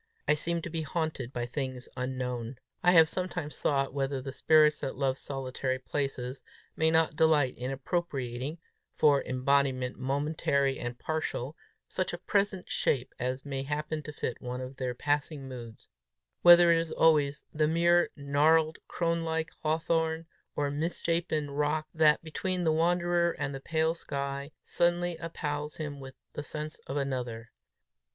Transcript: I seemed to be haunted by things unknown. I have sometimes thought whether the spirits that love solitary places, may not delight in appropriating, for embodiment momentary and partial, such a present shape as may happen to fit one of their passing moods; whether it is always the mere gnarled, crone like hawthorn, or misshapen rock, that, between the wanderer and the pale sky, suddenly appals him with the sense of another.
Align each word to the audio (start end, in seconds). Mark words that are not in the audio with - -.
I 0.27 0.33
seemed 0.33 0.63
to 0.63 0.71
be 0.71 0.81
haunted 0.81 1.31
by 1.31 1.45
things 1.45 1.87
unknown. 1.95 2.57
I 2.81 2.93
have 2.93 3.07
sometimes 3.07 3.59
thought 3.61 3.93
whether 3.93 4.19
the 4.19 4.31
spirits 4.31 4.79
that 4.79 4.95
love 4.95 5.15
solitary 5.15 5.77
places, 5.77 6.41
may 6.75 6.89
not 6.89 7.15
delight 7.15 7.55
in 7.55 7.69
appropriating, 7.69 8.57
for 8.95 9.21
embodiment 9.23 9.99
momentary 9.99 10.79
and 10.79 10.97
partial, 10.97 11.55
such 11.87 12.13
a 12.13 12.17
present 12.17 12.67
shape 12.67 13.13
as 13.19 13.45
may 13.45 13.61
happen 13.61 14.01
to 14.01 14.11
fit 14.11 14.41
one 14.41 14.59
of 14.59 14.77
their 14.77 14.95
passing 14.95 15.47
moods; 15.47 15.87
whether 16.41 16.71
it 16.71 16.79
is 16.79 16.91
always 16.91 17.45
the 17.53 17.67
mere 17.67 18.09
gnarled, 18.15 18.79
crone 18.87 19.19
like 19.21 19.51
hawthorn, 19.61 20.25
or 20.55 20.71
misshapen 20.71 21.51
rock, 21.51 21.87
that, 21.93 22.23
between 22.23 22.63
the 22.63 22.71
wanderer 22.73 23.33
and 23.33 23.53
the 23.53 23.59
pale 23.61 23.93
sky, 23.93 24.49
suddenly 24.63 25.15
appals 25.19 25.75
him 25.75 25.99
with 25.99 26.15
the 26.33 26.41
sense 26.41 26.79
of 26.87 26.97
another. 26.97 27.51